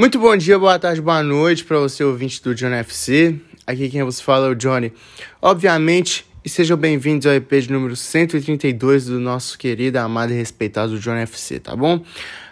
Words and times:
Muito 0.00 0.18
bom 0.18 0.34
dia, 0.34 0.58
boa 0.58 0.78
tarde, 0.78 0.98
boa 0.98 1.22
noite 1.22 1.62
para 1.62 1.78
você 1.78 2.02
ouvinte 2.02 2.42
do 2.42 2.54
John 2.54 2.70
FC. 2.70 3.38
Aqui 3.66 3.90
quem 3.90 4.02
vos 4.02 4.18
fala 4.18 4.46
é 4.46 4.50
o 4.50 4.54
Johnny. 4.54 4.94
Obviamente, 5.42 6.24
e 6.42 6.48
sejam 6.48 6.74
bem-vindos 6.78 7.26
ao 7.26 7.34
EP 7.34 7.50
de 7.60 7.70
número 7.70 7.94
132 7.94 9.04
do 9.04 9.20
nosso 9.20 9.58
querido, 9.58 9.98
amado 9.98 10.32
e 10.32 10.36
respeitado 10.36 10.98
John 10.98 11.16
FC, 11.16 11.60
tá 11.60 11.76
bom? 11.76 12.02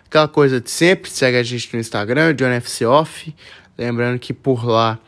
Aquela 0.05 0.29
coisa 0.29 0.61
de 0.61 0.71
sempre, 0.71 1.11
segue 1.11 1.39
a 1.39 1.43
gente 1.43 1.73
no 1.73 1.81
Instagram, 1.81 2.35
John 2.35 2.51
FC 2.51 2.85
Off. 2.85 3.35
Lembrando 3.79 4.19
que 4.19 4.35
por 4.35 4.67
lá 4.67 4.99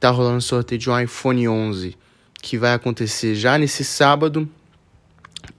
tá 0.00 0.08
rolando 0.08 0.40
sorteio 0.40 0.78
de 0.78 0.88
um 0.88 0.98
iPhone 0.98 1.46
11 1.46 1.94
que 2.40 2.56
vai 2.56 2.72
acontecer 2.72 3.34
já 3.34 3.58
nesse 3.58 3.84
sábado. 3.84 4.48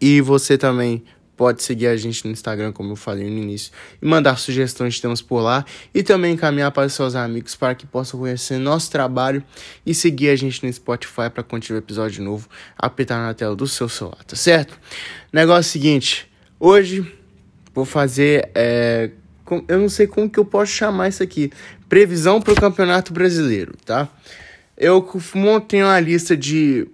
E 0.02 0.20
você 0.20 0.58
também 0.58 1.04
pode 1.42 1.64
seguir 1.64 1.88
a 1.88 1.98
gente 1.98 2.24
no 2.24 2.32
Instagram, 2.32 2.72
como 2.72 2.92
eu 2.92 2.96
falei 2.96 3.28
no 3.28 3.36
início, 3.36 3.72
e 4.00 4.06
mandar 4.06 4.38
sugestões 4.38 4.94
de 4.94 5.02
temas 5.02 5.24
por 5.24 5.40
lá 5.40 5.66
e 5.92 6.04
também 6.04 6.36
encaminhar 6.36 6.72
para 6.72 6.88
seus 6.88 7.16
amigos 7.16 7.56
para 7.56 7.74
que 7.74 7.84
possam 7.84 8.20
conhecer 8.20 8.60
nosso 8.60 8.92
trabalho 8.92 9.44
e 9.84 9.92
seguir 9.92 10.30
a 10.30 10.36
gente 10.36 10.64
no 10.64 10.72
Spotify 10.72 11.32
para 11.34 11.42
quando 11.42 11.64
tiver 11.64 11.80
episódio 11.80 12.24
novo 12.24 12.48
apertar 12.78 13.18
na 13.26 13.34
tela 13.34 13.56
do 13.56 13.68
seu 13.68 13.90
celular, 13.90 14.24
tá 14.24 14.36
certo? 14.36 14.80
Negócio 15.34 15.72
seguinte, 15.72 16.32
hoje 16.60 17.12
vou 17.74 17.86
fazer, 17.86 18.52
é, 18.54 19.10
eu 19.68 19.80
não 19.80 19.90
sei 19.90 20.06
como 20.06 20.30
que 20.30 20.38
eu 20.38 20.46
posso 20.46 20.72
chamar 20.72 21.08
isso 21.08 21.24
aqui, 21.24 21.52
previsão 21.90 22.40
para 22.40 22.54
o 22.54 22.56
Campeonato 22.56 23.12
Brasileiro, 23.12 23.74
tá? 23.84 24.08
Eu 24.78 25.10
montei 25.34 25.82
uma 25.82 26.00
lista 26.00 26.38
de, 26.38 26.88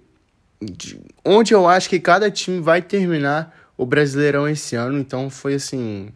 de 0.58 0.98
onde 1.22 1.52
eu 1.52 1.68
acho 1.68 1.86
que 1.86 2.00
cada 2.00 2.30
time 2.30 2.60
vai 2.60 2.80
terminar 2.80 3.58
o 3.78 3.86
Brasileirão 3.86 4.48
esse 4.48 4.74
ano, 4.74 4.98
então 4.98 5.30
foi 5.30 5.54
assim 5.54 6.08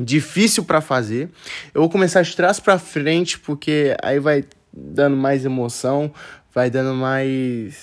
difícil 0.00 0.64
para 0.64 0.80
fazer. 0.80 1.30
Eu 1.74 1.82
vou 1.82 1.90
começar 1.90 2.22
de 2.22 2.34
trás 2.34 2.58
para 2.58 2.78
frente 2.78 3.38
porque 3.38 3.94
aí 4.02 4.18
vai 4.18 4.44
dando 4.72 5.14
mais 5.14 5.44
emoção, 5.44 6.12
vai 6.54 6.70
dando 6.70 6.94
mais 6.94 7.76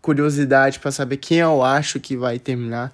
curiosidade 0.00 0.78
para 0.78 0.92
saber 0.92 1.16
quem 1.16 1.38
eu 1.38 1.62
acho 1.62 1.98
que 2.00 2.16
vai 2.16 2.38
terminar 2.38 2.92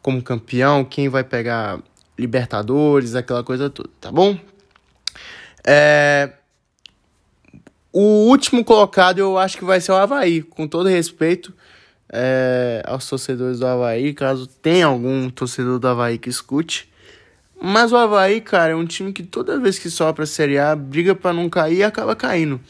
como 0.00 0.22
campeão, 0.22 0.84
quem 0.84 1.08
vai 1.08 1.24
pegar 1.24 1.80
Libertadores, 2.16 3.14
aquela 3.14 3.42
coisa 3.42 3.68
toda, 3.68 3.90
tá 4.00 4.10
bom? 4.10 4.38
É... 5.66 6.32
O 7.92 8.28
último 8.28 8.64
colocado 8.64 9.18
eu 9.18 9.36
acho 9.36 9.58
que 9.58 9.64
vai 9.64 9.80
ser 9.80 9.90
o 9.90 9.96
Havaí, 9.96 10.42
com 10.42 10.68
todo 10.68 10.88
respeito 10.88 11.52
é, 12.12 12.82
aos 12.84 13.08
torcedores 13.08 13.58
do 13.58 13.66
Havaí, 13.66 14.12
caso 14.14 14.46
tenha 14.46 14.86
algum 14.86 15.28
torcedor 15.30 15.78
do 15.78 15.88
Havaí 15.88 16.18
que 16.18 16.28
escute. 16.28 16.88
Mas 17.60 17.92
o 17.92 17.96
Havaí, 17.96 18.40
cara, 18.40 18.72
é 18.72 18.76
um 18.76 18.86
time 18.86 19.12
que 19.12 19.22
toda 19.22 19.58
vez 19.58 19.78
que 19.78 19.88
sobe 19.88 20.16
pra 20.16 20.26
Série 20.26 20.58
A, 20.58 20.76
briga 20.76 21.14
para 21.14 21.32
não 21.32 21.48
cair 21.48 21.78
e 21.78 21.82
acaba 21.82 22.14
caindo. 22.14 22.60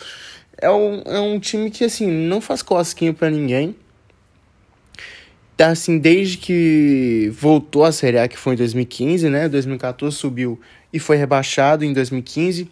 É 0.57 0.71
um, 0.71 1.03
é 1.05 1.21
um 1.21 1.39
time 1.39 1.71
que, 1.71 1.85
assim, 1.85 2.07
não 2.07 2.41
faz 2.41 2.63
cosquinha 2.63 3.13
para 3.13 3.29
ninguém. 3.29 3.75
Tá, 5.57 5.69
assim, 5.69 5.99
desde 5.99 6.39
que 6.39 7.33
voltou 7.35 7.85
a 7.85 7.93
Série 7.93 8.19
A, 8.19 8.29
que 8.29 8.37
foi 8.39 8.55
em 8.55 8.57
2015, 8.57 9.29
né? 9.29 9.49
2014 9.49 10.17
subiu 10.17 10.61
e 10.93 10.99
foi 10.99 11.17
rebaixado 11.17 11.85
em 11.85 11.93
2015. 11.93 12.71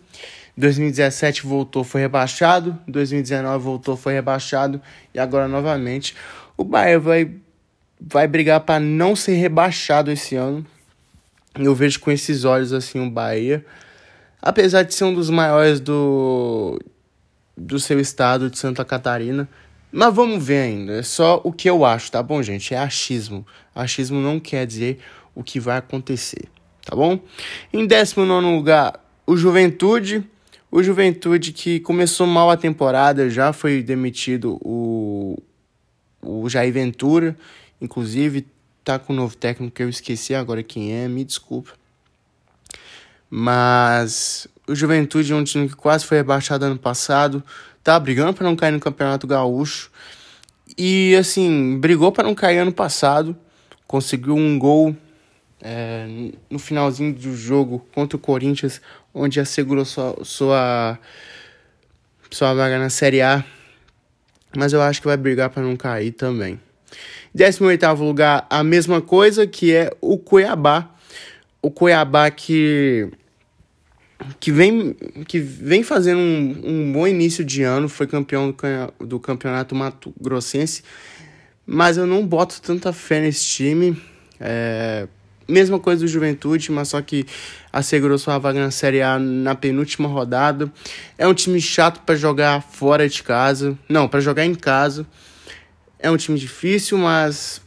2017 0.56 1.46
voltou, 1.46 1.82
foi 1.82 2.00
rebaixado. 2.02 2.78
2019 2.86 3.64
voltou, 3.64 3.96
foi 3.96 4.14
rebaixado. 4.14 4.80
E 5.12 5.18
agora 5.18 5.48
novamente 5.48 6.14
o 6.56 6.64
Bahia 6.64 6.98
vai, 6.98 7.30
vai 8.00 8.26
brigar 8.26 8.60
para 8.60 8.80
não 8.80 9.16
ser 9.16 9.34
rebaixado 9.34 10.10
esse 10.10 10.36
ano. 10.36 10.64
Eu 11.58 11.74
vejo 11.74 12.00
com 12.00 12.10
esses 12.10 12.44
olhos 12.44 12.72
assim 12.72 13.04
o 13.04 13.10
Bahia. 13.10 13.64
Apesar 14.40 14.82
de 14.82 14.94
ser 14.94 15.04
um 15.04 15.14
dos 15.14 15.30
maiores 15.30 15.80
do, 15.80 16.78
do 17.56 17.78
seu 17.78 17.98
estado 18.00 18.50
de 18.50 18.58
Santa 18.58 18.84
Catarina. 18.84 19.48
Mas 19.90 20.12
vamos 20.12 20.44
ver 20.44 20.58
ainda. 20.58 20.94
É 20.94 21.02
só 21.02 21.40
o 21.44 21.52
que 21.52 21.70
eu 21.70 21.84
acho, 21.84 22.10
tá 22.10 22.22
bom, 22.22 22.42
gente? 22.42 22.74
É 22.74 22.78
achismo. 22.78 23.46
Achismo 23.74 24.20
não 24.20 24.40
quer 24.40 24.66
dizer 24.66 24.98
o 25.34 25.42
que 25.42 25.60
vai 25.60 25.78
acontecer, 25.78 26.44
tá 26.84 26.96
bom? 26.96 27.20
Em 27.72 27.86
19 27.86 28.44
lugar, 28.44 29.00
o 29.26 29.36
Juventude. 29.36 30.24
O 30.70 30.82
Juventude 30.82 31.52
que 31.52 31.78
começou 31.78 32.26
mal 32.26 32.50
a 32.50 32.56
temporada, 32.56 33.30
já 33.30 33.52
foi 33.52 33.80
demitido 33.80 34.58
o 34.60 35.40
o 36.24 36.48
Jair 36.48 36.72
Ventura, 36.72 37.36
inclusive, 37.80 38.46
tá 38.84 38.98
com 38.98 39.12
um 39.12 39.16
novo 39.16 39.36
técnico 39.36 39.74
que 39.74 39.82
eu 39.82 39.88
esqueci 39.88 40.34
agora 40.34 40.62
quem 40.62 40.92
é, 40.92 41.08
me 41.08 41.24
desculpa. 41.24 41.72
Mas 43.30 44.46
o 44.66 44.74
Juventude 44.74 45.32
é 45.32 45.34
um 45.34 45.44
time 45.44 45.68
que 45.68 45.74
quase 45.74 46.04
foi 46.04 46.18
rebaixado 46.18 46.64
ano 46.64 46.78
passado, 46.78 47.42
tá 47.82 47.98
brigando 47.98 48.34
para 48.34 48.44
não 48.44 48.54
cair 48.54 48.72
no 48.72 48.80
Campeonato 48.80 49.26
Gaúcho. 49.26 49.90
E 50.78 51.14
assim, 51.16 51.78
brigou 51.78 52.12
para 52.12 52.24
não 52.24 52.34
cair 52.34 52.58
ano 52.58 52.72
passado, 52.72 53.36
conseguiu 53.86 54.34
um 54.34 54.58
gol 54.58 54.96
é, 55.60 56.06
no 56.50 56.58
finalzinho 56.58 57.14
do 57.14 57.36
jogo 57.36 57.86
contra 57.94 58.16
o 58.16 58.20
Corinthians, 58.20 58.80
onde 59.12 59.40
assegurou 59.40 59.84
sua, 59.84 60.16
sua, 60.22 60.98
sua 62.30 62.54
vaga 62.54 62.78
na 62.78 62.90
Série 62.90 63.22
A 63.22 63.44
mas 64.56 64.72
eu 64.72 64.80
acho 64.82 65.00
que 65.00 65.06
vai 65.06 65.16
brigar 65.16 65.50
para 65.50 65.62
não 65.62 65.76
cair 65.76 66.12
também. 66.12 66.60
18 67.34 67.92
lugar, 67.94 68.46
a 68.48 68.62
mesma 68.62 69.00
coisa, 69.00 69.46
que 69.46 69.74
é 69.74 69.90
o 70.00 70.16
Cuiabá. 70.16 70.90
O 71.60 71.70
Cuiabá 71.70 72.30
que, 72.30 73.10
que, 74.38 74.52
vem, 74.52 74.94
que 75.26 75.40
vem 75.40 75.82
fazendo 75.82 76.18
um, 76.18 76.60
um 76.64 76.92
bom 76.92 77.06
início 77.06 77.44
de 77.44 77.62
ano, 77.62 77.88
foi 77.88 78.06
campeão 78.06 78.50
do, 78.52 79.06
do 79.06 79.20
campeonato 79.20 79.74
Mato 79.74 80.14
Grossense, 80.20 80.82
mas 81.66 81.96
eu 81.96 82.06
não 82.06 82.24
boto 82.26 82.60
tanta 82.62 82.92
fé 82.92 83.20
nesse 83.20 83.44
time. 83.46 84.00
É, 84.38 85.08
Mesma 85.46 85.78
coisa 85.78 86.04
do 86.04 86.08
Juventude, 86.08 86.72
mas 86.72 86.88
só 86.88 87.02
que 87.02 87.26
assegurou 87.72 88.18
sua 88.18 88.38
vaga 88.38 88.60
na 88.60 88.70
Série 88.70 89.02
A 89.02 89.18
na 89.18 89.54
penúltima 89.54 90.08
rodada. 90.08 90.72
É 91.18 91.26
um 91.26 91.34
time 91.34 91.60
chato 91.60 92.00
para 92.00 92.14
jogar 92.14 92.62
fora 92.62 93.08
de 93.08 93.22
casa. 93.22 93.78
Não, 93.88 94.08
para 94.08 94.20
jogar 94.20 94.44
em 94.44 94.54
casa. 94.54 95.06
É 95.98 96.10
um 96.10 96.16
time 96.16 96.38
difícil, 96.38 96.96
mas 96.96 97.60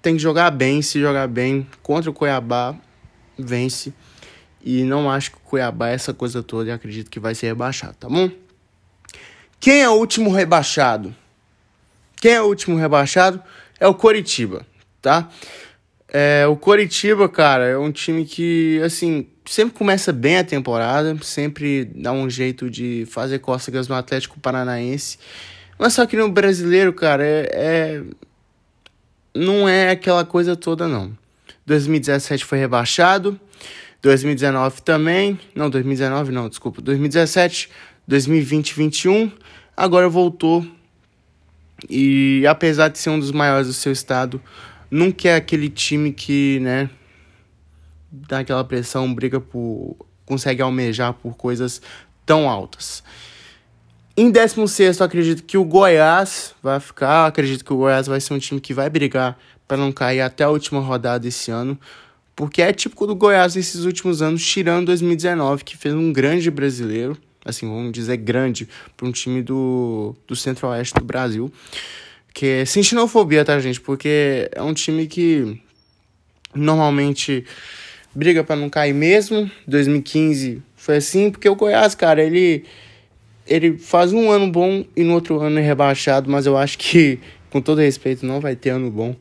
tem 0.00 0.16
que 0.16 0.22
jogar 0.22 0.50
bem. 0.50 0.80
Se 0.80 1.00
jogar 1.00 1.28
bem 1.28 1.66
contra 1.82 2.10
o 2.10 2.14
Cuiabá, 2.14 2.74
vence. 3.38 3.92
E 4.64 4.82
não 4.84 5.10
acho 5.10 5.32
que 5.32 5.36
o 5.36 5.40
Cuiabá 5.40 5.90
é 5.90 5.94
essa 5.94 6.14
coisa 6.14 6.42
toda 6.42 6.70
e 6.70 6.72
acredito 6.72 7.10
que 7.10 7.20
vai 7.20 7.34
ser 7.34 7.48
rebaixado, 7.48 7.94
tá 7.94 8.08
bom? 8.08 8.30
Quem 9.60 9.82
é 9.82 9.88
o 9.88 9.94
último 9.94 10.30
rebaixado? 10.30 11.14
Quem 12.16 12.32
é 12.32 12.42
o 12.42 12.46
último 12.46 12.76
rebaixado? 12.76 13.42
É 13.78 13.86
o 13.86 13.94
Coritiba, 13.94 14.66
tá? 15.00 15.28
É, 16.10 16.46
o 16.46 16.56
Coritiba, 16.56 17.28
cara, 17.28 17.66
é 17.66 17.76
um 17.76 17.92
time 17.92 18.24
que, 18.24 18.80
assim, 18.82 19.26
sempre 19.44 19.76
começa 19.76 20.12
bem 20.12 20.38
a 20.38 20.44
temporada, 20.44 21.16
sempre 21.22 21.84
dá 21.84 22.12
um 22.12 22.30
jeito 22.30 22.70
de 22.70 23.06
fazer 23.10 23.38
cócegas 23.40 23.88
no 23.88 23.94
Atlético 23.94 24.40
Paranaense. 24.40 25.18
Mas 25.78 25.92
só 25.92 26.06
que 26.06 26.16
no 26.16 26.30
brasileiro, 26.30 26.92
cara, 26.92 27.24
é, 27.24 27.48
é, 27.52 28.02
não 29.34 29.68
é 29.68 29.90
aquela 29.90 30.24
coisa 30.24 30.56
toda, 30.56 30.88
não. 30.88 31.16
2017 31.66 32.44
foi 32.44 32.58
rebaixado, 32.58 33.38
2019 34.00 34.82
também, 34.82 35.38
não, 35.54 35.68
2019 35.68 36.32
não, 36.32 36.48
desculpa, 36.48 36.80
2017, 36.80 37.68
2020, 38.06 38.74
21, 38.74 39.30
agora 39.76 40.08
voltou. 40.08 40.66
E 41.88 42.44
apesar 42.48 42.88
de 42.88 42.98
ser 42.98 43.10
um 43.10 43.20
dos 43.20 43.30
maiores 43.30 43.66
do 43.68 43.72
seu 43.72 43.92
estado, 43.92 44.42
nunca 44.90 45.28
é 45.28 45.36
aquele 45.36 45.68
time 45.68 46.12
que, 46.12 46.58
né, 46.60 46.90
dá 48.10 48.40
aquela 48.40 48.64
pressão, 48.64 49.12
briga 49.14 49.40
por. 49.40 49.96
consegue 50.24 50.62
almejar 50.62 51.14
por 51.14 51.36
coisas 51.36 51.80
tão 52.24 52.48
altas. 52.48 53.02
Em 54.16 54.30
16, 54.30 55.00
acredito 55.00 55.44
que 55.44 55.56
o 55.56 55.64
Goiás 55.64 56.54
vai 56.62 56.80
ficar. 56.80 57.26
Acredito 57.26 57.64
que 57.64 57.72
o 57.72 57.76
Goiás 57.76 58.06
vai 58.08 58.20
ser 58.20 58.34
um 58.34 58.38
time 58.38 58.60
que 58.60 58.74
vai 58.74 58.90
brigar 58.90 59.38
para 59.66 59.76
não 59.76 59.92
cair 59.92 60.22
até 60.22 60.42
a 60.42 60.48
última 60.48 60.80
rodada 60.80 61.28
esse 61.28 61.50
ano. 61.50 61.78
Porque 62.34 62.62
é 62.62 62.72
típico 62.72 63.06
do 63.06 63.14
Goiás 63.14 63.54
nesses 63.54 63.84
últimos 63.84 64.22
anos, 64.22 64.44
tirando 64.44 64.86
2019, 64.86 65.62
que 65.62 65.76
fez 65.76 65.94
um 65.94 66.12
grande 66.12 66.50
brasileiro. 66.50 67.16
Assim, 67.44 67.68
vamos 67.68 67.92
dizer 67.92 68.16
grande, 68.16 68.68
para 68.96 69.06
um 69.06 69.12
time 69.12 69.42
do, 69.42 70.14
do 70.26 70.34
centro-oeste 70.34 70.94
do 70.94 71.04
Brasil. 71.04 71.52
Que 72.38 72.64
sem 72.64 72.84
xenofobia, 72.84 73.44
tá, 73.44 73.58
gente? 73.58 73.80
Porque 73.80 74.48
é 74.54 74.62
um 74.62 74.72
time 74.72 75.08
que 75.08 75.60
normalmente 76.54 77.44
briga 78.14 78.44
para 78.44 78.54
não 78.54 78.70
cair 78.70 78.94
mesmo. 78.94 79.50
2015 79.66 80.62
foi 80.76 80.98
assim, 80.98 81.32
porque 81.32 81.48
o 81.48 81.56
Goiás, 81.56 81.96
cara, 81.96 82.22
ele 82.22 82.64
ele 83.44 83.76
faz 83.76 84.12
um 84.12 84.30
ano 84.30 84.52
bom 84.52 84.84
e 84.94 85.02
no 85.02 85.14
outro 85.14 85.40
ano 85.40 85.58
é 85.58 85.62
rebaixado, 85.62 86.30
mas 86.30 86.46
eu 86.46 86.56
acho 86.56 86.78
que, 86.78 87.18
com 87.50 87.60
todo 87.60 87.80
respeito, 87.80 88.24
não 88.24 88.38
vai 88.38 88.54
ter 88.54 88.70
ano 88.70 88.88
bom. 88.88 89.16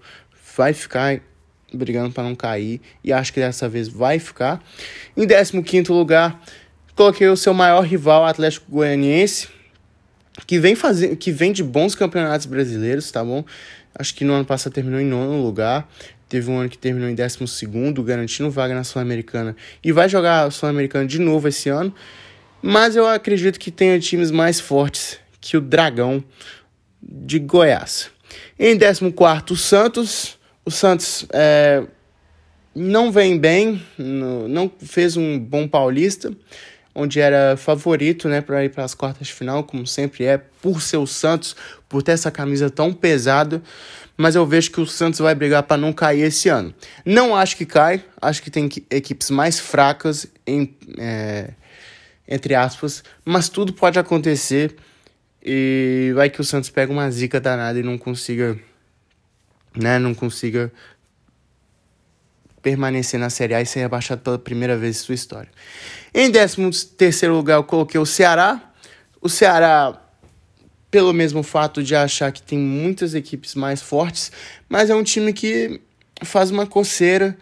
Vai 0.56 0.72
ficar 0.74 1.20
brigando 1.74 2.14
para 2.14 2.22
não 2.22 2.36
cair 2.36 2.80
e 3.04 3.12
acho 3.12 3.34
que 3.34 3.40
dessa 3.40 3.68
vez 3.68 3.88
vai 3.88 4.20
ficar. 4.20 4.64
Em 5.18 5.26
15 5.26 5.92
lugar, 5.92 6.40
coloquei 6.96 7.28
o 7.28 7.36
seu 7.36 7.56
maior 7.56 7.82
rival, 7.82 8.26
Atlético 8.26 8.70
Goianiense, 8.70 9.57
que 10.46 10.60
vem 10.60 10.76
fazendo, 10.76 11.16
que 11.16 11.32
vem 11.32 11.52
de 11.52 11.64
bons 11.64 11.96
campeonatos 11.96 12.46
brasileiros, 12.46 13.10
tá 13.12 13.24
bom? 13.24 13.44
Acho 13.96 14.14
que 14.14 14.24
no 14.24 14.34
ano 14.34 14.46
passado 14.46 14.74
terminou 14.74 15.00
em 15.00 15.06
nono 15.06 15.42
lugar. 15.42 15.90
Teve 16.30 16.52
um 16.52 16.60
ano 16.60 16.70
que 16.70 16.78
terminou 16.78 17.10
em 17.10 17.16
décimo 17.16 17.48
segundo, 17.48 18.04
garantindo 18.04 18.52
vaga 18.52 18.76
na 18.76 18.84
Sul-Americana. 18.84 19.56
E 19.84 19.92
vai 19.92 20.10
jogar 20.10 20.44
a 20.44 20.52
Sul-Americana 20.52 21.06
de 21.06 21.20
novo 21.20 21.48
esse 21.48 21.70
ano. 21.70 21.94
Mas 22.62 22.96
eu 22.96 23.08
acredito 23.08 23.60
que 23.60 23.72
tenha 23.72 24.00
times 24.00 24.30
mais 24.30 24.60
fortes 24.60 25.18
que 25.40 25.56
o 25.56 25.62
Dragão 25.62 26.24
de 27.02 27.40
Goiás. 27.40 28.12
Em 28.60 28.78
14, 28.78 29.52
o 29.52 29.56
Santos. 29.56 30.38
O 30.66 30.72
Santos 30.72 31.26
é, 31.32 31.84
não 32.76 33.12
vem 33.12 33.38
bem, 33.40 33.82
não 33.98 34.70
fez 34.80 35.16
um 35.16 35.40
bom 35.40 35.68
paulista, 35.68 36.32
onde 37.00 37.20
era 37.20 37.56
favorito 37.56 38.28
né, 38.28 38.42
para 38.42 38.66
ir 38.66 38.70
para 38.70 38.84
as 38.84 38.96
quartas 38.96 39.28
de 39.28 39.34
final, 39.34 39.64
como 39.64 39.86
sempre 39.86 40.26
é, 40.26 40.40
por 40.40 40.82
ser 40.82 40.98
o 40.98 41.06
Santos, 41.06 41.56
por 41.88 42.02
ter 42.02 42.14
essa 42.14 42.32
camisa 42.32 42.72
tão 42.72 42.92
pesada. 42.92 43.62
Mas 44.18 44.34
eu 44.34 44.44
vejo 44.48 44.72
que 44.72 44.82
o 44.82 44.86
Santos 44.88 45.20
vai 45.20 45.36
brigar 45.36 45.62
para 45.62 45.78
não 45.78 45.94
cair 45.94 46.24
esse 46.24 46.50
ano. 46.50 46.74
Não 47.06 47.36
acho 47.36 47.56
que 47.56 47.68
cai, 47.68 48.04
acho 48.20 48.42
que 48.42 48.50
tem 48.50 48.68
equipes 48.90 49.30
mais 49.30 49.60
fracas, 49.60 50.26
em, 50.46 50.76
é, 50.98 51.52
entre 52.28 52.56
aspas, 52.56 53.04
mas 53.24 53.48
tudo 53.48 53.72
pode 53.74 54.00
acontecer. 54.00 54.76
E 55.46 56.12
vai 56.16 56.32
que 56.32 56.42
o 56.42 56.44
Santos 56.44 56.72
pega 56.72 56.92
uma 56.92 57.12
zica 57.12 57.40
danada 57.40 57.78
e 57.78 57.84
não 57.84 57.96
consiga, 57.96 58.58
né, 59.76 60.00
não 60.00 60.16
consiga 60.16 60.72
permanecer 62.62 63.20
na 63.20 63.30
Série 63.30 63.54
A 63.54 63.62
e 63.62 63.66
ser 63.66 63.80
rebaixado 63.80 64.22
pela 64.22 64.38
primeira 64.38 64.78
vez 64.78 64.98
em 64.98 65.00
sua 65.00 65.16
história. 65.16 65.50
Em 66.14 66.32
13 66.32 66.86
terceiro 66.98 67.36
lugar 67.36 67.56
eu 67.56 67.64
coloquei 67.64 68.00
o 68.00 68.06
Ceará. 68.06 68.62
O 69.22 69.30
Ceará, 69.30 70.00
pelo 70.90 71.14
mesmo 71.14 71.44
fato 71.44 71.84
de 71.84 71.96
achar 71.96 72.32
que 72.32 72.42
tem 72.42 72.58
muitas 72.58 73.14
equipes 73.14 73.56
mais 73.56 73.82
fortes, 73.82 74.32
mas 74.68 74.90
é 74.90 74.96
um 74.96 75.04
time 75.04 75.34
que 75.34 75.82
faz 76.24 76.50
uma 76.50 76.66
coceira 76.66 77.38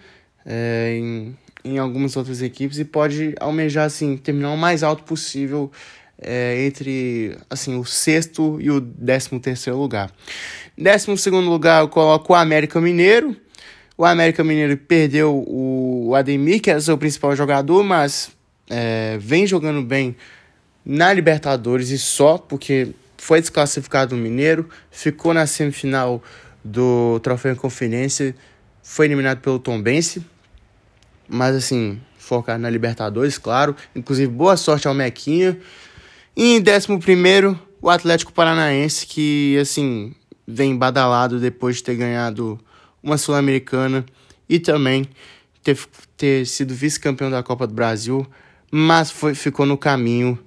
é, 0.46 0.98
em, 0.98 1.38
em 1.64 1.78
algumas 1.78 2.16
outras 2.16 2.42
equipes 2.42 2.78
e 2.78 2.86
pode 2.86 3.36
almejar 3.40 3.86
assim 3.86 4.18
terminar 4.18 4.52
o 4.52 4.58
mais 4.58 4.84
alto 4.84 5.04
possível 5.04 5.72
é, 6.22 6.66
entre 6.66 7.38
assim, 7.50 7.78
o 7.78 7.86
sexto 7.86 8.58
e 8.62 8.70
o 8.72 8.80
décimo 8.80 9.40
terceiro 9.40 9.78
lugar. 9.78 10.12
Décimo 10.78 11.18
segundo 11.18 11.50
lugar 11.50 11.82
eu 11.82 11.90
coloco 11.90 12.34
o 12.34 12.36
América 12.36 12.80
Mineiro. 12.80 13.36
O 13.98 14.04
América 14.04 14.44
Mineiro 14.44 14.76
perdeu 14.76 15.46
o 15.48 16.14
Ademir, 16.16 16.62
que 16.62 16.70
era 16.70 16.82
seu 16.82 16.98
principal 16.98 17.36
jogador, 17.36 17.84
mas 17.84 18.30
é, 18.70 19.18
vem 19.20 19.48
jogando 19.48 19.82
bem 19.82 20.16
na 20.86 21.14
Libertadores 21.14 21.90
e 21.90 21.98
só 21.98 22.38
porque 22.38 22.94
foi 23.18 23.40
desclassificado 23.40 24.16
o 24.16 24.18
Mineiro, 24.18 24.70
ficou 24.92 25.34
na 25.34 25.48
semifinal 25.48 26.22
do 26.64 27.20
Troféu 27.22 27.56
Conferência, 27.56 28.36
foi 28.84 29.06
eliminado 29.06 29.40
pelo 29.40 29.60
Tombense, 29.60 30.24
mas 31.28 31.56
assim, 31.56 32.00
focar 32.18 32.60
na 32.60 32.70
Libertadores, 32.70 33.38
claro. 33.38 33.76
Inclusive, 33.96 34.32
boa 34.32 34.58
sorte 34.58 34.88
ao 34.88 34.94
Mequinha. 34.94 35.58
E 36.36 36.58
em 36.58 36.60
11, 36.60 37.58
o 37.82 37.90
Atlético 37.90 38.34
Paranaense, 38.34 39.06
que 39.06 39.58
assim 39.60 40.14
vem 40.48 40.76
badalado 40.76 41.40
depois 41.40 41.78
de 41.78 41.84
ter 41.84 41.96
ganhado 41.96 42.60
uma 43.06 43.18
Sul-Americana 43.18 44.04
e 44.50 44.60
também 44.60 45.08
ter, 45.64 45.78
ter 46.18 46.46
sido 46.48 46.74
vice-campeão 46.74 47.30
da 47.30 47.44
Copa 47.44 47.68
do 47.68 47.74
Brasil, 47.74 48.26
mas 48.72 49.12
foi, 49.12 49.36
ficou 49.36 49.66
no 49.66 49.78
caminho 49.78 50.38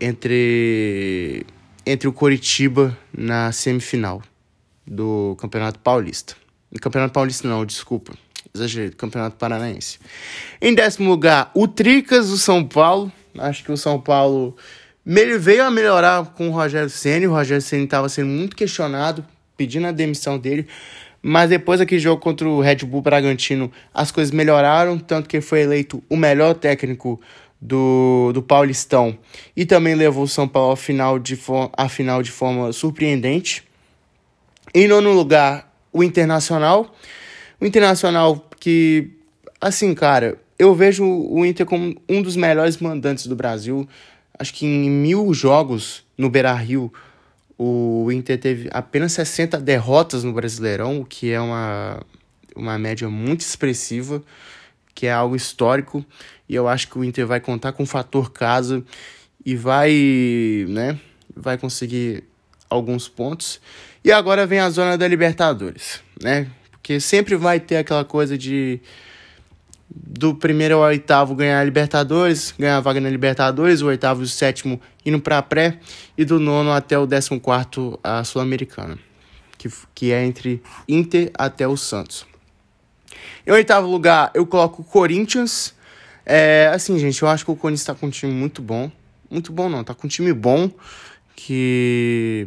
entre, 0.00 1.44
entre 1.84 2.06
o 2.06 2.12
Coritiba 2.12 2.96
na 3.12 3.50
semifinal 3.50 4.22
do 4.86 5.36
Campeonato 5.40 5.80
Paulista. 5.80 6.36
Campeonato 6.80 7.12
Paulista 7.12 7.48
não, 7.48 7.66
desculpa. 7.66 8.12
Exagerei, 8.54 8.90
Campeonato 8.90 9.36
Paranaense. 9.36 9.98
Em 10.60 10.74
décimo 10.74 11.10
lugar, 11.10 11.50
o 11.54 11.66
Tricas 11.66 12.28
do 12.28 12.38
São 12.38 12.64
Paulo. 12.64 13.12
Acho 13.36 13.64
que 13.64 13.72
o 13.72 13.76
São 13.76 14.00
Paulo 14.00 14.56
veio 15.04 15.64
a 15.64 15.70
melhorar 15.70 16.24
com 16.34 16.48
o 16.48 16.52
Rogério 16.52 16.90
Ceni. 16.90 17.26
O 17.26 17.32
Rogério 17.32 17.62
Ceni 17.62 17.84
estava 17.84 18.08
sendo 18.08 18.28
muito 18.28 18.56
questionado, 18.56 19.24
pedindo 19.56 19.86
a 19.86 19.92
demissão 19.92 20.38
dele. 20.38 20.66
Mas 21.22 21.50
depois 21.50 21.80
daquele 21.80 22.00
jogo 22.00 22.20
contra 22.20 22.48
o 22.48 22.60
Red 22.60 22.76
Bull 22.76 23.02
Bragantino, 23.02 23.70
as 23.92 24.10
coisas 24.10 24.32
melhoraram, 24.32 24.98
tanto 24.98 25.28
que 25.28 25.40
foi 25.40 25.62
eleito 25.62 26.02
o 26.08 26.16
melhor 26.16 26.54
técnico 26.54 27.20
do, 27.60 28.30
do 28.32 28.40
Paulistão 28.40 29.18
e 29.56 29.66
também 29.66 29.94
levou 29.94 30.24
o 30.24 30.28
São 30.28 30.46
Paulo 30.46 30.72
à 30.72 30.76
final 30.76 31.18
de, 31.18 31.38
à 31.76 31.88
final 31.88 32.22
de 32.22 32.30
forma 32.30 32.72
surpreendente. 32.72 33.64
Em 34.72 34.86
nono 34.86 35.12
lugar, 35.12 35.72
o 35.92 36.04
Internacional. 36.04 36.94
O 37.60 37.66
Internacional 37.66 38.48
que, 38.60 39.10
assim, 39.60 39.94
cara, 39.94 40.38
eu 40.58 40.74
vejo 40.74 41.04
o 41.04 41.44
Inter 41.44 41.66
como 41.66 41.96
um 42.08 42.22
dos 42.22 42.36
melhores 42.36 42.76
mandantes 42.78 43.26
do 43.26 43.34
Brasil 43.34 43.88
acho 44.38 44.54
que 44.54 44.64
em 44.64 44.88
mil 44.88 45.34
jogos 45.34 46.04
no 46.16 46.30
Beira 46.30 46.54
Rio, 46.54 46.92
o 47.58 48.08
Inter 48.12 48.38
teve 48.38 48.68
apenas 48.72 49.12
60 49.12 49.58
derrotas 49.58 50.22
no 50.22 50.32
Brasileirão, 50.32 51.00
o 51.00 51.04
que 51.04 51.32
é 51.32 51.40
uma, 51.40 52.00
uma 52.54 52.78
média 52.78 53.10
muito 53.10 53.40
expressiva, 53.40 54.22
que 54.94 55.06
é 55.06 55.12
algo 55.12 55.34
histórico. 55.34 56.04
E 56.48 56.54
eu 56.54 56.68
acho 56.68 56.88
que 56.88 56.96
o 56.96 57.04
Inter 57.04 57.26
vai 57.26 57.40
contar 57.40 57.72
com 57.72 57.82
o 57.82 57.86
fator 57.86 58.30
casa 58.30 58.84
e 59.44 59.56
vai, 59.56 60.64
né, 60.68 61.00
vai 61.34 61.58
conseguir 61.58 62.22
alguns 62.70 63.08
pontos. 63.08 63.60
E 64.04 64.12
agora 64.12 64.46
vem 64.46 64.60
a 64.60 64.70
zona 64.70 64.96
da 64.96 65.08
Libertadores, 65.08 66.00
né? 66.22 66.48
Porque 66.70 67.00
sempre 67.00 67.34
vai 67.34 67.58
ter 67.58 67.76
aquela 67.76 68.04
coisa 68.04 68.38
de 68.38 68.80
do 70.06 70.34
primeiro 70.34 70.76
ao 70.76 70.82
oitavo 70.82 71.34
ganhar 71.34 71.60
a 71.60 71.64
Libertadores, 71.64 72.54
ganhar 72.58 72.76
a 72.76 72.80
vaga 72.80 73.00
na 73.00 73.10
Libertadores, 73.10 73.80
o 73.80 73.86
oitavo 73.86 74.22
e 74.22 74.24
o 74.24 74.28
sétimo 74.28 74.80
indo 75.04 75.20
para 75.20 75.38
a 75.38 75.42
pré, 75.42 75.80
e 76.16 76.24
do 76.24 76.38
nono 76.38 76.70
até 76.70 76.98
o 76.98 77.06
décimo 77.06 77.40
quarto 77.40 77.98
a 78.02 78.22
Sul-Americana, 78.24 78.98
que, 79.56 79.68
que 79.94 80.12
é 80.12 80.24
entre 80.24 80.62
Inter 80.88 81.30
até 81.34 81.66
o 81.66 81.76
Santos. 81.76 82.26
Em 83.46 83.50
oitavo 83.50 83.88
lugar, 83.88 84.30
eu 84.34 84.46
coloco 84.46 84.82
o 84.82 84.84
Corinthians. 84.84 85.74
É, 86.24 86.70
assim, 86.72 86.98
gente, 86.98 87.22
eu 87.22 87.28
acho 87.28 87.44
que 87.44 87.50
o 87.50 87.56
Corinthians 87.56 87.80
está 87.80 87.94
com 87.94 88.06
um 88.06 88.10
time 88.10 88.32
muito 88.32 88.60
bom. 88.60 88.90
Muito 89.30 89.52
bom 89.52 89.68
não, 89.68 89.82
tá 89.82 89.94
com 89.94 90.06
um 90.06 90.10
time 90.10 90.32
bom, 90.32 90.70
que 91.34 92.46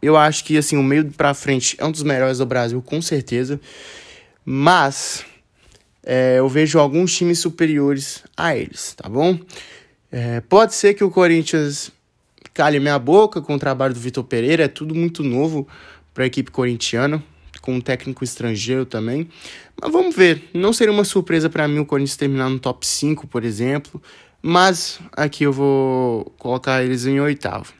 eu 0.00 0.16
acho 0.16 0.44
que, 0.44 0.56
assim, 0.56 0.76
o 0.76 0.82
meio 0.82 1.10
para 1.12 1.34
frente 1.34 1.76
é 1.78 1.84
um 1.84 1.90
dos 1.90 2.02
melhores 2.02 2.38
do 2.38 2.46
Brasil, 2.46 2.80
com 2.82 3.00
certeza. 3.02 3.60
Mas 4.44 5.24
é, 6.06 6.38
eu 6.38 6.48
vejo 6.48 6.78
alguns 6.78 7.14
times 7.14 7.40
superiores 7.40 8.22
a 8.36 8.56
eles, 8.56 8.94
tá 8.94 9.08
bom? 9.08 9.36
É, 10.10 10.40
pode 10.40 10.72
ser 10.72 10.94
que 10.94 11.02
o 11.02 11.10
Corinthians 11.10 11.90
cale 12.54 12.78
minha 12.78 12.98
boca 12.98 13.42
com 13.42 13.56
o 13.56 13.58
trabalho 13.58 13.92
do 13.92 13.98
Vitor 13.98 14.22
Pereira, 14.22 14.64
é 14.64 14.68
tudo 14.68 14.94
muito 14.94 15.24
novo 15.24 15.66
para 16.14 16.22
a 16.22 16.26
equipe 16.28 16.50
corintiana, 16.50 17.22
com 17.60 17.74
um 17.74 17.80
técnico 17.80 18.22
estrangeiro 18.22 18.86
também. 18.86 19.28
Mas 19.82 19.92
vamos 19.92 20.14
ver, 20.14 20.48
não 20.54 20.72
seria 20.72 20.92
uma 20.92 21.04
surpresa 21.04 21.50
para 21.50 21.66
mim 21.66 21.80
o 21.80 21.84
Corinthians 21.84 22.16
terminar 22.16 22.48
no 22.48 22.60
top 22.60 22.86
5, 22.86 23.26
por 23.26 23.44
exemplo, 23.44 24.00
mas 24.40 25.00
aqui 25.12 25.42
eu 25.42 25.52
vou 25.52 26.32
colocar 26.38 26.84
eles 26.84 27.04
em 27.04 27.18
oitavo. 27.18 27.74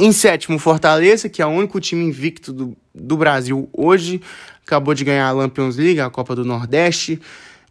Em 0.00 0.12
sétimo, 0.12 0.60
Fortaleza, 0.60 1.28
que 1.28 1.42
é 1.42 1.46
o 1.46 1.48
único 1.48 1.80
time 1.80 2.04
invicto 2.04 2.52
do, 2.52 2.76
do 2.94 3.16
Brasil 3.16 3.68
hoje, 3.72 4.20
acabou 4.64 4.94
de 4.94 5.04
ganhar 5.04 5.26
a 5.26 5.32
Lampions 5.32 5.76
League, 5.76 5.98
a 6.00 6.08
Copa 6.08 6.36
do 6.36 6.44
Nordeste, 6.44 7.20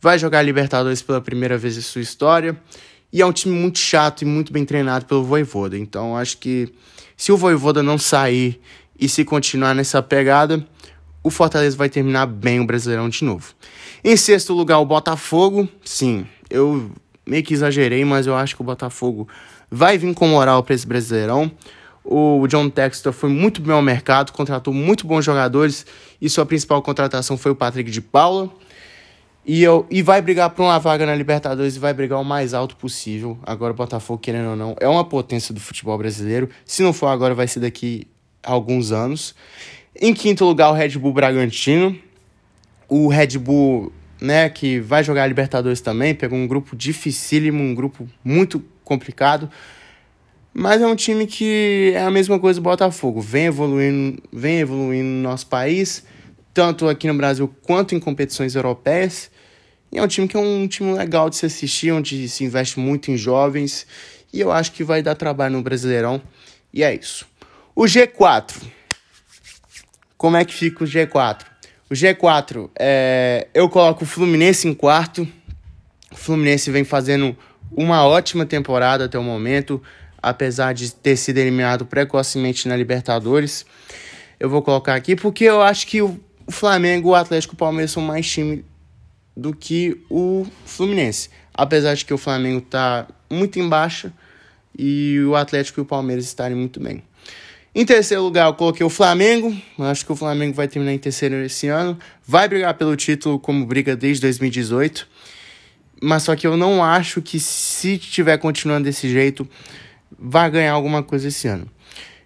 vai 0.01 0.19
jogar 0.19 0.39
a 0.39 0.41
Libertadores 0.41 1.01
pela 1.01 1.21
primeira 1.21 1.57
vez 1.57 1.77
em 1.77 1.81
sua 1.81 2.01
história, 2.01 2.59
e 3.13 3.21
é 3.21 3.25
um 3.25 3.31
time 3.31 3.55
muito 3.55 3.79
chato 3.79 4.23
e 4.23 4.25
muito 4.25 4.51
bem 4.51 4.65
treinado 4.65 5.05
pelo 5.05 5.23
Voivoda. 5.23 5.77
Então, 5.77 6.17
acho 6.17 6.37
que 6.39 6.73
se 7.15 7.31
o 7.31 7.37
Voivoda 7.37 7.81
não 7.81 7.97
sair 7.97 8.59
e 8.99 9.07
se 9.07 9.23
continuar 9.23 9.73
nessa 9.73 10.03
pegada, 10.03 10.67
o 11.23 11.29
Fortaleza 11.29 11.77
vai 11.77 11.87
terminar 11.87 12.25
bem 12.25 12.59
o 12.59 12.65
Brasileirão 12.65 13.07
de 13.07 13.23
novo. 13.23 13.53
Em 14.03 14.17
sexto 14.17 14.53
lugar, 14.53 14.79
o 14.79 14.85
Botafogo. 14.85 15.65
Sim, 15.85 16.27
eu 16.49 16.91
meio 17.25 17.41
que 17.43 17.53
exagerei, 17.53 18.03
mas 18.03 18.27
eu 18.27 18.35
acho 18.35 18.53
que 18.53 18.61
o 18.61 18.65
Botafogo 18.65 19.29
vai 19.71 19.97
vir 19.97 20.13
com 20.13 20.27
moral 20.27 20.61
para 20.61 20.75
esse 20.75 20.85
Brasileirão. 20.85 21.49
O 22.09 22.47
John 22.47 22.69
Textor 22.69 23.11
foi 23.11 23.29
muito 23.29 23.61
bem 23.61 23.73
ao 23.73 23.81
mercado, 23.81 24.31
contratou 24.31 24.73
muito 24.73 25.05
bons 25.05 25.25
jogadores 25.25 25.85
e 26.21 26.29
sua 26.29 26.45
principal 26.45 26.81
contratação 26.81 27.37
foi 27.37 27.51
o 27.51 27.55
Patrick 27.55 27.91
de 27.91 27.99
Paula. 27.99 28.49
E, 29.45 29.61
eu, 29.61 29.85
e 29.89 30.01
vai 30.01 30.21
brigar 30.21 30.49
por 30.51 30.63
uma 30.63 30.79
vaga 30.79 31.05
na 31.05 31.13
Libertadores 31.13 31.75
e 31.75 31.79
vai 31.79 31.93
brigar 31.93 32.19
o 32.19 32.23
mais 32.23 32.53
alto 32.53 32.77
possível. 32.77 33.37
Agora 33.43 33.73
o 33.73 33.75
Botafogo, 33.75 34.19
querendo 34.19 34.51
ou 34.51 34.55
não, 34.55 34.75
é 34.79 34.87
uma 34.87 35.03
potência 35.03 35.53
do 35.53 35.59
futebol 35.59 35.97
brasileiro. 35.97 36.49
Se 36.65 36.81
não 36.81 36.93
for 36.93 37.07
agora, 37.07 37.35
vai 37.35 37.47
ser 37.47 37.59
daqui 37.59 38.07
a 38.41 38.53
alguns 38.53 38.93
anos. 38.93 39.35
Em 39.99 40.13
quinto 40.13 40.45
lugar, 40.45 40.69
o 40.69 40.73
Red 40.73 40.97
Bull 40.97 41.11
Bragantino. 41.11 41.97
O 42.87 43.09
Red 43.09 43.37
Bull, 43.37 43.91
né, 44.21 44.49
que 44.49 44.79
vai 44.79 45.03
jogar 45.03 45.23
a 45.23 45.27
Libertadores 45.27 45.81
também, 45.81 46.15
pegou 46.15 46.39
um 46.39 46.47
grupo 46.47 46.73
dificílimo, 46.73 47.61
um 47.61 47.75
grupo 47.75 48.07
muito 48.23 48.63
complicado. 48.83 49.49
Mas 50.59 50.81
é 50.81 50.87
um 50.87 50.95
time 50.95 51.27
que 51.27 51.91
é 51.93 52.01
a 52.01 52.09
mesma 52.09 52.39
coisa 52.39 52.59
do 52.59 52.63
Botafogo, 52.63 53.21
vem 53.21 53.45
evoluindo, 53.45 54.19
vem 54.33 54.57
evoluindo 54.57 55.07
no 55.07 55.21
nosso 55.21 55.45
país, 55.45 56.03
tanto 56.51 56.89
aqui 56.89 57.05
no 57.05 57.13
Brasil 57.13 57.47
quanto 57.61 57.93
em 57.93 57.99
competições 57.99 58.55
europeias. 58.55 59.29
E 59.91 59.99
é 59.99 60.03
um 60.03 60.07
time 60.07 60.27
que 60.27 60.35
é 60.35 60.39
um 60.39 60.67
time 60.67 60.93
legal 60.93 61.29
de 61.29 61.35
se 61.35 61.45
assistir, 61.45 61.91
onde 61.91 62.27
se 62.27 62.43
investe 62.43 62.79
muito 62.79 63.11
em 63.11 63.17
jovens. 63.17 63.85
E 64.33 64.39
eu 64.39 64.51
acho 64.51 64.71
que 64.71 64.83
vai 64.83 65.03
dar 65.03 65.13
trabalho 65.13 65.57
no 65.57 65.61
Brasileirão. 65.61 66.19
E 66.73 66.81
é 66.81 66.95
isso. 66.95 67.27
O 67.75 67.83
G4. 67.83 68.55
Como 70.17 70.37
é 70.37 70.43
que 70.43 70.55
fica 70.55 70.83
o 70.83 70.87
G4? 70.87 71.43
O 71.87 71.93
G4, 71.93 72.67
é, 72.79 73.47
eu 73.53 73.69
coloco 73.69 74.05
o 74.05 74.07
Fluminense 74.07 74.67
em 74.67 74.73
quarto. 74.73 75.27
O 76.11 76.15
Fluminense 76.15 76.71
vem 76.71 76.83
fazendo 76.83 77.37
uma 77.71 78.07
ótima 78.07 78.43
temporada 78.43 79.05
até 79.05 79.19
o 79.19 79.23
momento 79.23 79.79
apesar 80.21 80.73
de 80.73 80.93
ter 80.93 81.15
sido 81.15 81.37
eliminado 81.37 81.85
precocemente 81.85 82.67
na 82.67 82.75
Libertadores. 82.75 83.65
Eu 84.39 84.49
vou 84.49 84.61
colocar 84.61 84.95
aqui 84.95 85.15
porque 85.15 85.43
eu 85.43 85.61
acho 85.61 85.87
que 85.87 86.01
o 86.01 86.19
Flamengo, 86.49 87.09
o 87.09 87.15
Atlético 87.15 87.53
e 87.53 87.55
o 87.55 87.57
Palmeiras 87.57 87.91
são 87.91 88.03
mais 88.03 88.29
time 88.29 88.63
do 89.35 89.53
que 89.53 89.99
o 90.09 90.45
Fluminense. 90.65 91.29
Apesar 91.53 91.95
de 91.95 92.05
que 92.05 92.13
o 92.13 92.17
Flamengo 92.17 92.59
está 92.59 93.07
muito 93.29 93.59
embaixo 93.59 94.11
e 94.77 95.19
o 95.21 95.35
Atlético 95.35 95.79
e 95.79 95.83
o 95.83 95.85
Palmeiras 95.85 96.25
estarem 96.25 96.57
muito 96.57 96.79
bem. 96.79 97.03
Em 97.73 97.85
terceiro 97.85 98.23
lugar, 98.23 98.47
eu 98.47 98.53
coloquei 98.55 98.83
o 98.83 98.89
Flamengo. 98.89 99.55
Eu 99.77 99.85
acho 99.85 100.03
que 100.03 100.11
o 100.11 100.15
Flamengo 100.15 100.55
vai 100.55 100.67
terminar 100.67 100.93
em 100.93 100.97
terceiro 100.97 101.35
esse 101.43 101.67
ano. 101.67 101.97
Vai 102.25 102.47
brigar 102.47 102.73
pelo 102.73 102.95
título 102.95 103.37
como 103.37 103.65
briga 103.65 103.95
desde 103.95 104.21
2018. 104.21 105.07
Mas 106.01 106.23
só 106.23 106.35
que 106.35 106.47
eu 106.47 106.57
não 106.57 106.83
acho 106.83 107.21
que 107.21 107.39
se 107.39 107.95
estiver 107.95 108.37
continuando 108.37 108.85
desse 108.85 109.09
jeito, 109.09 109.47
vai 110.17 110.49
ganhar 110.49 110.73
alguma 110.73 111.01
coisa 111.01 111.27
esse 111.27 111.47
ano. 111.47 111.67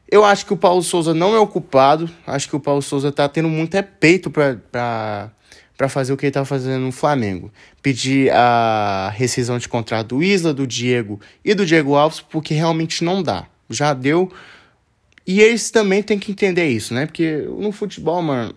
Eu 0.10 0.26
acho 0.26 0.46
que 0.46 0.54
o 0.54 0.58
Paulo 0.58 0.84
Souza 0.84 1.14
não 1.14 1.36
é 1.36 1.40
o 1.40 1.48
culpado. 1.48 2.10
Acho 2.28 2.50
que 2.50 2.56
o 2.56 2.60
Paulo 2.60 2.82
Souza 2.82 3.12
tá 3.12 3.30
tendo 3.30 3.48
muito 3.48 3.76
é 3.76 3.82
peito 3.82 4.30
para 4.30 5.32
para 5.82 5.90
fazer 5.90 6.14
o 6.14 6.18
que 6.18 6.28
ele 6.28 6.32
tá 6.32 6.46
fazendo 6.46 6.84
no 6.84 6.92
Flamengo. 6.92 7.52
Pedir 7.82 8.32
a 8.32 9.12
rescisão 9.16 9.58
de 9.58 9.68
contrato 9.68 10.10
do 10.10 10.22
Isla, 10.24 10.54
do 10.54 10.68
Diego 10.68 11.20
e 11.44 11.56
do 11.56 11.66
Diego 11.66 11.96
Alves, 11.96 12.22
porque 12.22 12.54
realmente 12.54 13.04
não 13.04 13.24
dá. 13.24 13.48
Já 13.68 13.92
deu. 13.92 14.32
E 15.26 15.42
eles 15.42 15.72
também 15.72 16.04
têm 16.04 16.20
que 16.20 16.32
entender 16.32 16.68
isso, 16.68 16.94
né? 16.94 17.08
Porque 17.08 17.48
no 17.58 17.72
futebol, 17.72 18.22
mano, 18.22 18.54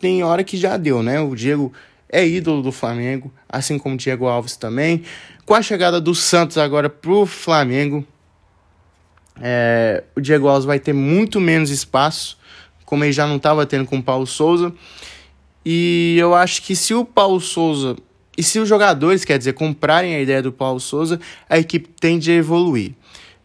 tem 0.00 0.24
hora 0.24 0.42
que 0.42 0.56
já 0.56 0.76
deu, 0.76 1.00
né? 1.00 1.20
O 1.20 1.36
Diego 1.36 1.72
é 2.08 2.26
ídolo 2.26 2.60
do 2.60 2.72
Flamengo, 2.72 3.32
assim 3.48 3.78
como 3.78 3.94
o 3.94 3.98
Diego 3.98 4.26
Alves 4.26 4.56
também. 4.56 5.04
Com 5.46 5.54
a 5.54 5.62
chegada 5.62 6.00
do 6.00 6.12
Santos 6.12 6.58
agora 6.58 6.90
pro 6.90 7.24
Flamengo, 7.24 8.04
é, 9.40 10.04
o 10.16 10.20
Diego 10.20 10.48
Alves 10.48 10.64
vai 10.64 10.78
ter 10.78 10.92
muito 10.92 11.40
menos 11.40 11.70
espaço, 11.70 12.38
como 12.84 13.04
ele 13.04 13.12
já 13.12 13.26
não 13.26 13.36
estava 13.36 13.66
tendo 13.66 13.86
com 13.86 13.98
o 13.98 14.02
Paulo 14.02 14.26
Souza. 14.26 14.72
E 15.64 16.16
eu 16.18 16.34
acho 16.34 16.62
que 16.62 16.74
se 16.74 16.94
o 16.94 17.04
Paulo 17.04 17.40
Souza 17.40 17.96
e 18.36 18.42
se 18.42 18.60
os 18.60 18.68
jogadores, 18.68 19.24
quer 19.24 19.36
dizer, 19.36 19.52
comprarem 19.54 20.14
a 20.14 20.20
ideia 20.20 20.40
do 20.40 20.52
Paulo 20.52 20.78
Souza, 20.78 21.18
a 21.50 21.58
equipe 21.58 21.88
tende 22.00 22.30
a 22.30 22.34
evoluir. 22.34 22.92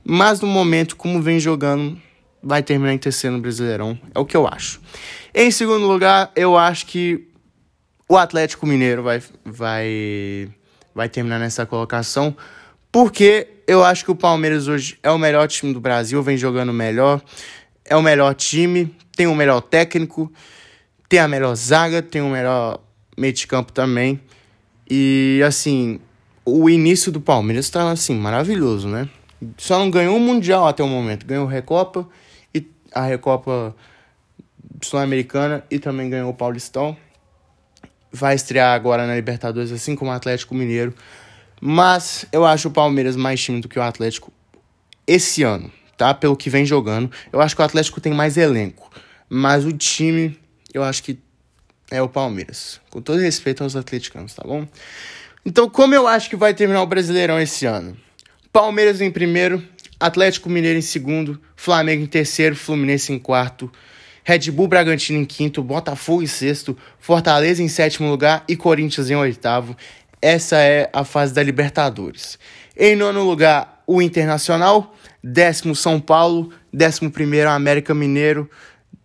Mas 0.04 0.40
no 0.40 0.48
momento, 0.48 0.96
como 0.96 1.20
vem 1.20 1.40
jogando, 1.40 2.00
vai 2.42 2.62
terminar 2.62 2.94
em 2.94 2.98
terceiro 2.98 3.36
no 3.36 3.42
Brasileirão. 3.42 3.98
É 4.14 4.20
o 4.20 4.26
que 4.26 4.38
eu 4.38 4.48
acho. 4.48 4.80
Em 5.34 5.50
segundo 5.50 5.88
lugar, 5.88 6.32
eu 6.36 6.56
acho 6.56 6.86
que 6.86 7.28
o 8.08 8.18
Atlético 8.18 8.68
Mineiro 8.68 9.02
vai, 9.02 9.24
vai, 9.44 10.50
vai 10.94 11.10
terminar 11.10 11.40
nessa 11.40 11.66
colocação, 11.66 12.36
porque 12.94 13.48
eu 13.66 13.84
acho 13.84 14.06
que 14.06 14.12
o 14.12 14.16
Palmeiras 14.16 14.68
hoje 14.68 15.00
é 15.02 15.10
o 15.10 15.18
melhor 15.18 15.48
time 15.48 15.74
do 15.74 15.82
Brasil, 15.82 16.22
vem 16.22 16.38
jogando 16.38 16.72
melhor, 16.72 17.20
é 17.84 17.96
o 17.96 18.04
melhor 18.04 18.36
time, 18.36 18.96
tem 19.18 19.26
o 19.26 19.34
melhor 19.34 19.62
técnico, 19.62 20.32
tem 21.10 21.18
a 21.20 21.28
melhor 21.28 21.56
zaga, 21.56 22.04
tem 22.04 22.22
o 22.22 22.30
melhor 22.30 22.80
meio 23.18 23.34
de 23.34 23.48
campo 23.48 23.72
também. 23.72 24.22
E 24.88 25.42
assim, 25.44 26.00
o 26.46 26.70
início 26.70 27.12
do 27.12 27.20
Palmeiras 27.20 27.68
tá 27.68 27.90
assim, 27.90 28.14
maravilhoso, 28.16 28.88
né? 28.88 29.10
Só 29.58 29.80
não 29.80 29.90
ganhou 29.90 30.16
o 30.16 30.20
Mundial 30.20 30.68
até 30.68 30.84
o 30.84 30.88
momento, 30.88 31.26
ganhou 31.26 31.48
a 31.48 31.52
Recopa 31.52 32.08
e 32.54 32.64
a 32.94 33.02
Recopa 33.02 33.76
Sul-Americana 34.84 35.64
e 35.72 35.80
também 35.80 36.12
ganhou 36.12 36.30
o 36.30 36.34
Paulistão. 36.34 36.96
Vai 38.12 38.36
estrear 38.36 38.76
agora 38.76 39.08
na 39.08 39.16
Libertadores, 39.16 39.72
assim 39.72 39.96
como 39.96 40.12
o 40.12 40.14
Atlético 40.14 40.54
Mineiro. 40.54 40.94
Mas 41.65 42.25
eu 42.29 42.43
acho 42.43 42.67
o 42.67 42.72
Palmeiras 42.72 43.15
mais 43.15 43.41
time 43.41 43.62
do 43.62 43.70
que 43.70 43.79
o 43.79 43.82
Atlético 43.82 44.34
esse 45.08 45.43
ano, 45.43 45.72
tá? 45.98 46.13
Pelo 46.13 46.36
que 46.36 46.50
vem 46.50 46.65
jogando. 46.65 47.10
Eu 47.32 47.39
acho 47.39 47.55
que 47.55 47.62
o 47.62 47.63
Atlético 47.63 48.01
tem 48.01 48.13
mais 48.13 48.36
elenco. 48.36 48.91
Mas 49.29 49.63
o 49.63 49.72
time, 49.72 50.38
eu 50.74 50.84
acho 50.84 51.01
que 51.01 51.17
é 51.89 52.01
o 52.01 52.10
Palmeiras. 52.10 52.82
Com 52.89 53.01
todo 53.01 53.22
respeito 53.22 53.63
aos 53.63 53.77
atleticanos, 53.77 54.34
tá 54.34 54.43
bom? 54.46 54.67
Então, 55.46 55.70
como 55.70 55.96
eu 55.96 56.05
acho 56.05 56.29
que 56.29 56.36
vai 56.36 56.53
terminar 56.53 56.82
o 56.82 56.86
Brasileirão 56.86 57.39
esse 57.39 57.65
ano? 57.65 57.96
Palmeiras 58.51 59.00
em 59.00 59.10
primeiro, 59.10 59.63
Atlético 59.98 60.50
Mineiro 60.50 60.77
em 60.77 60.82
segundo, 60.82 61.39
Flamengo 61.55 62.03
em 62.03 62.08
terceiro, 62.08 62.58
Fluminense 62.58 63.13
em 63.13 63.17
quarto, 63.17 63.72
Red 64.25 64.51
Bull 64.51 64.67
Bragantino 64.67 65.17
em 65.17 65.24
quinto, 65.25 65.63
Botafogo 65.63 66.24
em 66.24 66.27
sexto, 66.27 66.77
Fortaleza 67.00 67.63
em 67.63 67.70
sétimo 67.70 68.10
lugar 68.10 68.43
e 68.50 68.58
Corinthians 68.58 69.10
em 69.10 69.15
oitavo 69.15 69.77
essa 70.24 70.56
é 70.56 70.89
a 70.94 71.03
fase 71.03 71.34
da 71.34 71.44
Libertadores. 71.44 72.39
Em 72.77 72.96
nono 72.96 73.25
lugar, 73.25 73.84
o 73.86 74.01
Internacional. 74.01 74.96
Décimo, 75.22 75.75
São 75.75 76.00
Paulo. 76.00 76.50
Décimo 76.72 77.12
primeiro, 77.12 77.50
América 77.50 77.94
Mineiro. 77.94 78.50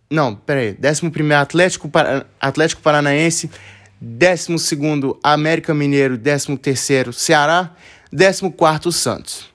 Não, 0.09 0.33
peraí. 0.33 0.71
Décimo 0.71 1.11
primeiro, 1.11 1.43
Atlético, 1.43 1.91
Atlético 2.39 2.81
Paranaense. 2.81 3.51
Décimo 3.99 4.57
segundo, 4.57 5.19
América 5.21 5.73
Mineiro. 5.73 6.17
Décimo 6.17 6.57
terceiro, 6.57 7.11
Ceará. 7.11 7.75
Décimo 8.09 8.49
quarto, 8.49 8.89
Santos. 8.89 9.49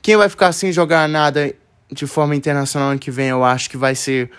Quem 0.00 0.16
vai 0.16 0.28
ficar 0.28 0.52
sem 0.52 0.72
jogar 0.72 1.08
nada 1.08 1.52
de 1.90 2.06
forma 2.06 2.36
internacional 2.36 2.90
ano 2.90 3.00
que 3.00 3.10
vem, 3.10 3.26
eu 3.26 3.44
acho 3.44 3.68
que 3.68 3.76
vai 3.76 3.96
ser 3.96 4.30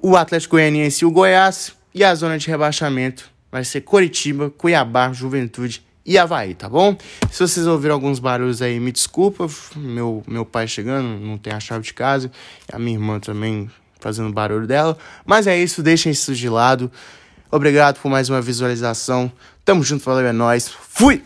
o 0.00 0.16
Atlético 0.16 0.54
Goianiense 0.54 1.04
e 1.04 1.06
o 1.06 1.10
Goiás. 1.10 1.74
E 1.92 2.04
a 2.04 2.14
zona 2.14 2.38
de 2.38 2.46
rebaixamento 2.46 3.28
vai 3.50 3.64
ser 3.64 3.80
Coritiba, 3.80 4.50
Cuiabá, 4.50 5.12
Juventude 5.12 5.85
e 6.06 6.16
Havaí, 6.16 6.54
tá 6.54 6.68
bom? 6.68 6.96
Se 7.30 7.40
vocês 7.40 7.66
ouviram 7.66 7.94
alguns 7.94 8.18
barulhos 8.18 8.62
aí, 8.62 8.78
me 8.78 8.92
desculpa. 8.92 9.48
Meu, 9.74 10.22
meu 10.26 10.44
pai 10.44 10.68
chegando, 10.68 11.08
não 11.18 11.36
tem 11.36 11.52
a 11.52 11.58
chave 11.58 11.82
de 11.82 11.92
casa. 11.92 12.30
A 12.72 12.78
minha 12.78 12.96
irmã 12.96 13.18
também 13.18 13.68
fazendo 13.98 14.32
barulho 14.32 14.66
dela. 14.66 14.96
Mas 15.24 15.46
é 15.46 15.58
isso, 15.58 15.82
deixem 15.82 16.12
isso 16.12 16.34
de 16.34 16.48
lado. 16.48 16.90
Obrigado 17.50 18.00
por 18.00 18.08
mais 18.08 18.30
uma 18.30 18.40
visualização. 18.40 19.30
Tamo 19.64 19.82
junto, 19.82 20.04
valeu, 20.04 20.26
é 20.26 20.32
nóis. 20.32 20.68
Fui! 20.68 21.24